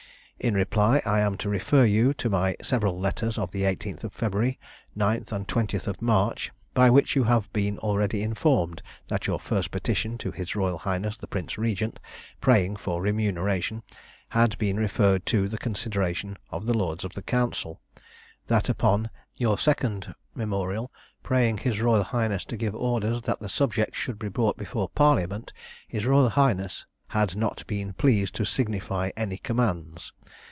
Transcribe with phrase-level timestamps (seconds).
[0.43, 4.11] In reply, I am to refer you to my several letters of the 18th of
[4.11, 4.57] February,
[4.97, 9.69] 9th and 20th of March, by which you have been already informed that your first
[9.69, 11.99] petition to his royal highness the Prince Regent,
[12.39, 13.83] praying for remuneration,
[14.29, 17.79] had been referred to the consideration of the lords of the council.
[18.47, 20.91] That upon your second memorial,
[21.21, 25.53] praying his royal highness to give orders that the subject should be brought before parliament,
[25.87, 30.13] his royal highness had not been pleased to signify any commands.